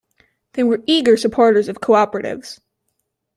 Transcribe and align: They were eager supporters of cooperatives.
They 0.53 0.63
were 0.63 0.81
eager 0.87 1.15
supporters 1.15 1.69
of 1.69 1.79
cooperatives. 1.79 2.59